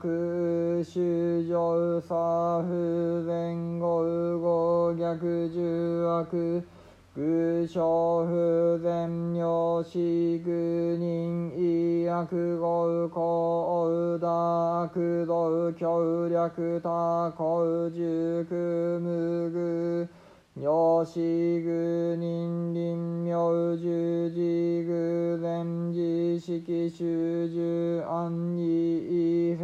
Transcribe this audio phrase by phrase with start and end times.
[0.00, 5.02] 枠主上左不前後後逆
[5.52, 6.62] 十悪。
[7.20, 12.28] 愚小不全妙死愚人意悪
[12.60, 14.28] 語公大
[14.94, 16.48] 悪道強略
[16.80, 18.46] 他公熟
[19.02, 20.08] 無具
[20.54, 22.20] 妙死愚人
[22.72, 24.38] 臨妙十字
[24.88, 27.04] 偶然自式主
[27.48, 29.56] 従安意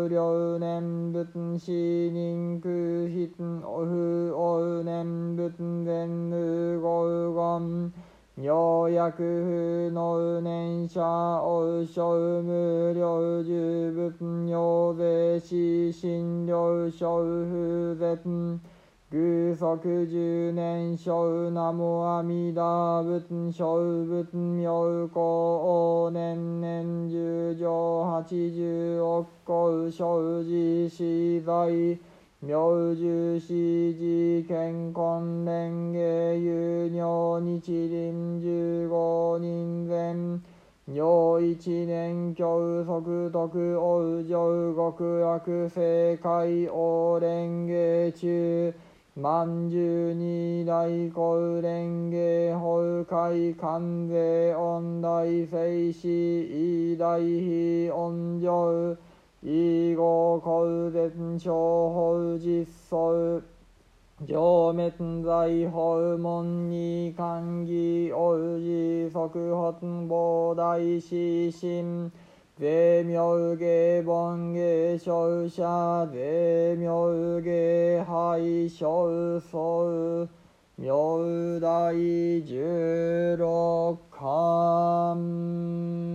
[0.00, 2.70] 橋梁念仏死人空
[3.08, 3.30] 筆
[3.66, 5.52] お不お念仏
[5.84, 7.92] 全無合言
[8.36, 11.02] 妙薬不能念者
[11.42, 18.60] お小無料十仏尿税死診療小不絶
[19.12, 19.18] 偶
[19.56, 31.98] 足十年小南無阿弥陀仏小仏妙高年年十乗八十億個小寺死罪
[32.38, 32.54] 明
[32.94, 40.40] 寿四時健康連芸有尿日輪十五人前
[40.84, 42.44] 尿一年教
[42.84, 48.72] 則徳王上極悪正解王連芸中
[49.22, 58.96] 万十二大公連芸法会関税恩大聖死偉大非恩上
[59.42, 61.52] 以後公絶小
[61.90, 63.42] 法実相
[64.26, 72.10] 上滅罪法門に歓義王子即発膨大死心
[72.60, 80.28] 税妙芸本芸勝者税妙芸敗勝僧
[80.76, 81.90] 妙大
[82.44, 86.12] 十六巻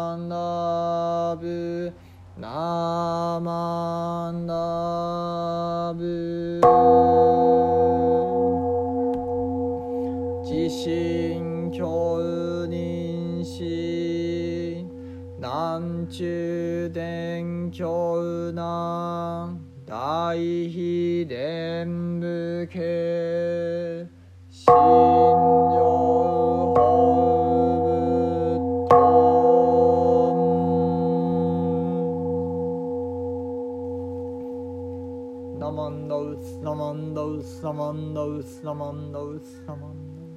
[0.00, 1.92] マンダブ
[2.38, 6.60] ナマンダブ
[10.42, 12.16] 自信教
[12.66, 14.86] 認し
[15.38, 24.08] 南中伝教南大秘伝部家
[37.60, 40.32] ンダウスナマンダウスナマンダウスナマンダウ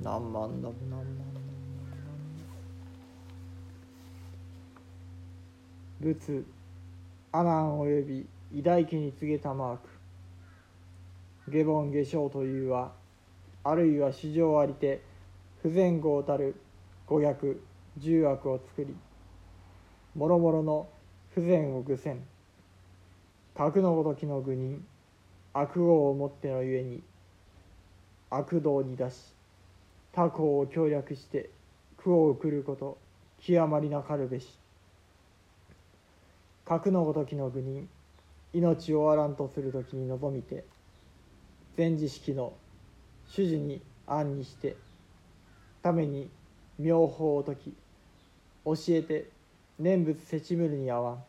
[0.00, 1.26] スナマンダウナンダウ
[6.00, 6.42] 仏
[7.32, 9.90] 阿南および偉大家に告げたマーク。
[11.52, 12.92] 下凡下生というは
[13.62, 15.02] あるいは史上ありて
[15.60, 16.54] 不全合たる
[17.06, 17.62] 五逆
[17.98, 18.96] 十悪を作り
[20.14, 20.88] もろもろの
[21.34, 22.22] 不全を具せん。
[23.54, 24.82] 格のごときの愚人。
[25.58, 27.02] 悪王をもってのゆえに
[28.28, 29.32] 悪道に出し
[30.12, 31.48] 他校を協力して
[31.96, 32.98] 苦を送ること
[33.40, 34.58] 極まりなかるべし。
[36.66, 37.88] 格のごときの愚人
[38.52, 40.64] 命をあらんとするときに望みて
[41.78, 42.52] 前知識の
[43.26, 44.76] 主事に案にして
[45.82, 46.28] ために
[46.78, 47.74] 妙法を説き
[48.66, 49.30] 教えて
[49.78, 51.24] 念仏せちむるにあわん。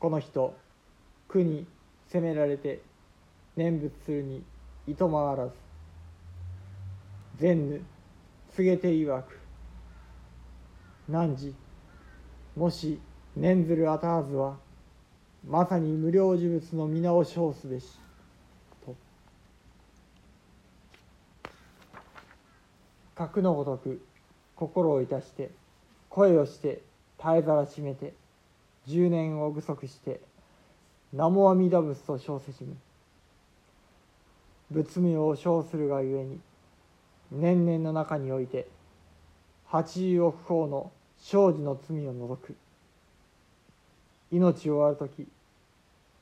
[0.00, 0.52] この人
[1.28, 1.64] 苦に
[2.08, 2.87] 責められて
[3.58, 4.44] 念仏するに
[4.86, 5.52] いとまわらず
[7.38, 7.82] 善ぬ
[8.54, 9.36] 告げて曰く。
[11.08, 11.54] 汝
[12.56, 13.00] もし
[13.36, 14.58] 念ずるあたはずは
[15.44, 17.98] まさに無料呪物の皆を称すべし。
[18.86, 18.94] と。
[23.16, 24.00] 格のごとく
[24.54, 25.50] 心をいたして
[26.08, 26.80] 声をして
[27.18, 28.14] 絶えざらしめて
[28.86, 30.20] 十年を具足して
[31.12, 32.76] 南無阿弥陀仏と称せしむ。
[34.70, 36.40] 仏名を称するがゆえに
[37.30, 38.66] 年々の中において
[39.66, 42.54] 八十億法の生児の罪を除く。
[44.30, 45.26] 命を終わる時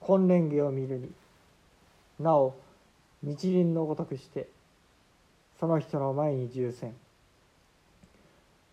[0.00, 1.10] 金蓮華を見るに
[2.20, 2.54] なお
[3.22, 4.48] 日輪のごとくして
[5.58, 6.94] その人の前に重戦。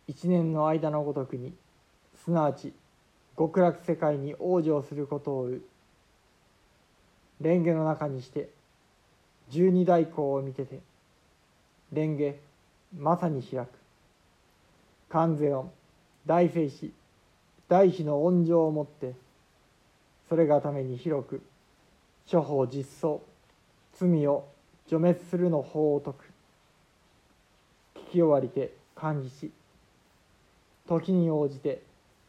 [0.07, 1.53] 一年の間のごとくに
[2.23, 2.73] すなわち
[3.37, 5.49] 極楽世界に往生することを
[7.41, 8.49] 蓮華の中にして
[9.53, 10.79] 十二大光を見てて
[11.91, 12.33] 蓮華
[12.97, 13.69] まさに開く。
[15.09, 15.69] 観世音
[16.25, 16.91] 大聖子
[17.69, 19.13] 大悲の恩情をもって
[20.27, 21.43] それがために広く
[22.29, 23.19] 処方実相
[23.93, 24.47] 罪を
[24.87, 26.25] 除滅するの法を説く。
[27.95, 29.51] 聞き終わりて感じし
[30.87, 31.83] 時に応じて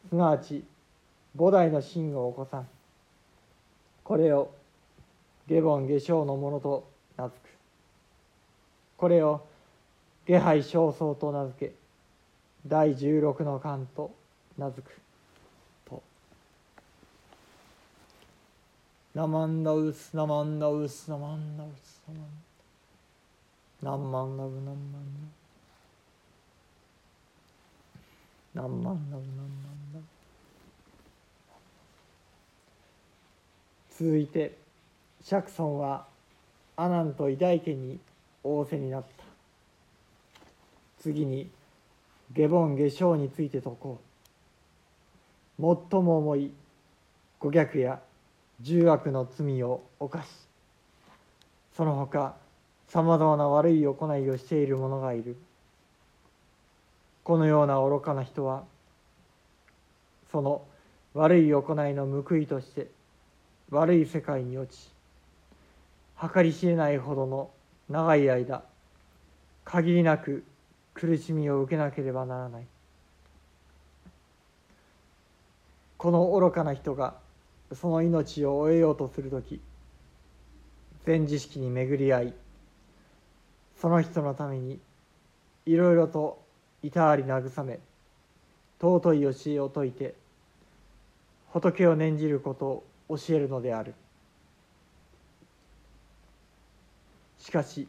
[0.09, 0.63] すなわち
[1.35, 2.67] 菩提の真を起こさん。
[4.03, 4.51] これを
[5.47, 7.41] 下凡下生のものと名付く。
[8.97, 9.47] これを
[10.25, 11.73] 下拝正僧と名付け
[12.67, 14.11] 第十六の巻と
[14.57, 14.99] 名付く。
[15.85, 16.01] と
[19.13, 22.25] 「ナマンダウスナマンダウスナマンダウスナマン
[23.83, 24.75] ダナンマンダブナマン
[28.55, 29.47] ダナンマンダブナマン
[29.93, 29.99] ダ
[33.91, 34.57] 続いて
[35.21, 36.07] 釈尊は
[36.77, 37.99] 阿南と偉大家に
[38.43, 39.23] 仰せになった。
[40.99, 41.49] 次に
[42.33, 43.99] 下凡下生について説こ
[45.59, 45.61] う。
[45.91, 46.51] 最も重い
[47.39, 47.99] 五逆や
[48.61, 50.27] 十悪の罪を犯し
[51.73, 52.35] その他
[52.87, 55.37] さまざまな悪い行いをしている者がいる。
[57.23, 58.63] このような愚かな人は
[60.31, 60.61] その
[61.13, 62.87] 悪い行いの報いとして
[63.71, 64.94] 悪い世界に落ち
[66.19, 67.51] 計り知れないほどの
[67.89, 68.63] 長い間
[69.63, 70.43] 限りなく
[70.93, 72.67] 苦しみを受けなければならない。
[75.97, 77.15] この愚かな人が
[77.73, 79.59] その命を終えようとする時
[81.05, 82.33] 全知識に巡り合い
[83.81, 84.79] その人のために
[85.65, 86.43] いろいろと
[86.83, 87.79] いたわり慰め
[88.79, 90.13] 尊い教えを説いて
[91.51, 93.95] 仏を念じることを教えるのである。
[97.45, 97.87] しかし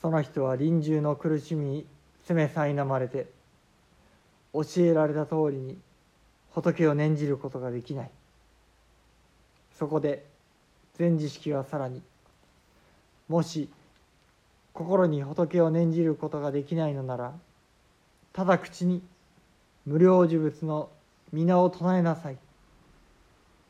[0.00, 1.86] その人は臨終の苦しみに
[2.22, 3.26] 責めさいなまれて
[4.54, 5.76] 教えられた通りに
[6.52, 8.10] 仏を念じることができない。
[9.76, 10.24] そこで
[10.94, 12.02] 全知識はさらに
[13.28, 13.68] もし
[14.72, 17.32] 心に仏を念じることができないのなら
[18.32, 19.02] ただ口に
[19.86, 20.88] 無料呪物の
[21.32, 22.36] 皆を唱えなさい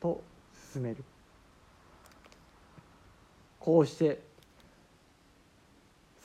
[0.03, 0.23] と
[0.75, 1.03] 勧める。
[3.59, 4.32] こうして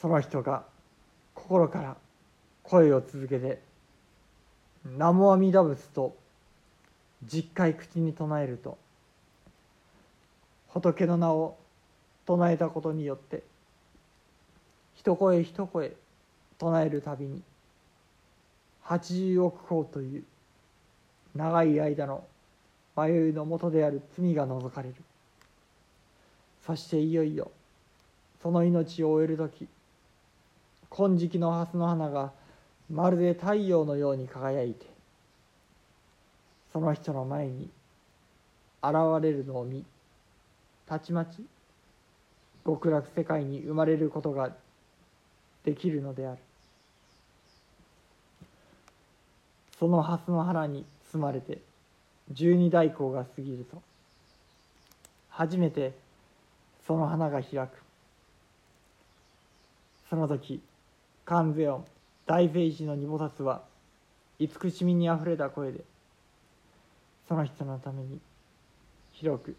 [0.02, 0.64] その人が
[1.34, 1.98] 心から
[2.64, 3.62] 声を続けて
[4.86, 6.16] 「南無阿弥陀仏」と
[7.24, 8.78] 十回口に唱えると
[10.68, 11.58] 仏の名を
[12.26, 13.44] 唱えたことによって
[14.96, 15.96] 一声一声
[16.60, 17.42] 唱えるたびに
[18.82, 20.24] 八十億光という
[21.36, 22.24] 長い間の
[22.96, 24.96] 迷いのもとである罪が除かれる。
[26.66, 27.50] そしていよいよ
[28.42, 29.68] その命を終える時
[30.98, 32.32] 金色の蓮の花が
[32.90, 34.88] まるで太陽のように輝いて
[36.74, 37.70] その人の前に
[38.82, 39.86] 現れるのを見
[40.88, 41.46] たちまち
[42.66, 44.50] 極楽世界に生まれることが
[45.64, 46.38] できるのである。
[49.80, 51.60] その蓮の花に包まれて
[52.32, 53.84] 十二代行が過ぎると
[55.30, 55.94] 初めて
[56.88, 57.70] その花が開く。
[60.10, 60.60] その時
[61.28, 61.84] 観世音
[62.26, 63.62] 大聖寺の二菩薩は
[64.40, 65.82] 慈しみにあふれた声で
[67.28, 68.22] その人のために
[69.12, 69.58] 広く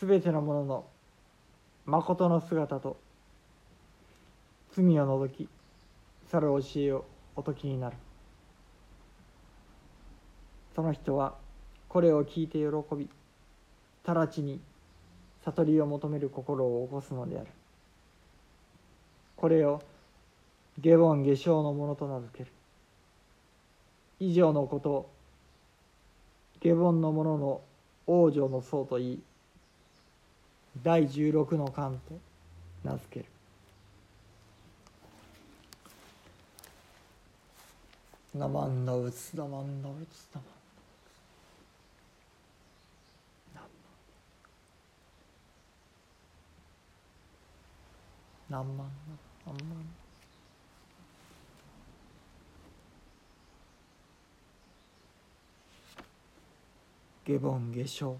[0.00, 0.84] 全てのものの
[1.86, 2.96] 誠の姿と
[4.72, 5.48] 罪を除き
[6.28, 7.04] 去る教えを
[7.36, 7.96] お説きになる。
[10.74, 11.34] その人は
[11.88, 13.08] これを聞いて喜び
[14.04, 14.60] 直ちに
[15.44, 17.46] 悟りを求める心を起こすのである。
[19.36, 19.80] これを
[20.80, 22.50] 下凡下生のものと名付ける。
[24.20, 25.10] 以上のこと
[26.60, 27.60] 下凡の者の
[28.06, 29.22] 往生の僧といい
[30.82, 32.18] 第十六の巻と
[32.84, 33.26] 名付ける。
[38.34, 40.58] ナマンダウツダマンダウツダマン
[48.50, 48.90] 何万
[49.44, 50.07] 何万
[57.28, 58.18] 下凡下生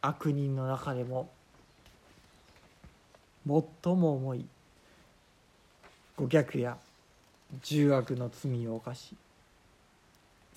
[0.00, 1.28] 悪人の中でも
[3.44, 4.46] 最も重い
[6.16, 6.76] 誤逆や
[7.62, 9.16] 重悪の罪を犯し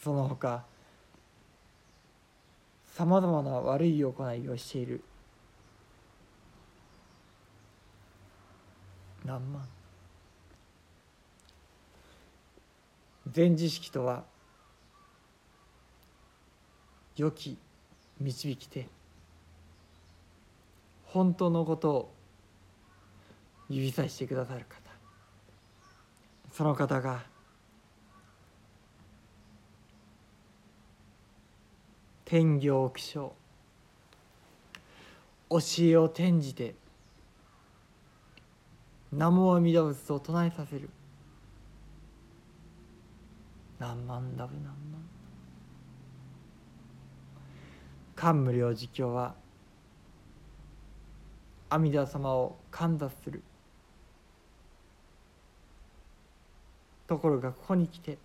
[0.03, 0.63] その他
[2.95, 5.03] さまざまな悪い行いをしている。
[9.25, 9.74] 何万。
[13.31, 14.23] 全知識とは
[17.17, 17.57] 良き
[18.19, 18.87] 導き手
[21.05, 22.13] 本当のことを
[23.69, 24.85] 指さしてくださる方。
[26.53, 27.23] その方が
[32.23, 33.33] 天行気象
[35.49, 36.75] 教えを転じて
[39.11, 40.89] 南無阿弥陀仏を唱えさせる。
[43.79, 44.75] 何万ダブ何万
[48.15, 49.35] 漢無量寿経は
[51.69, 53.43] 阿弥陀様を観察する
[57.07, 58.17] ところがここに来て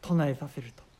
[0.00, 0.91] 唱えさせると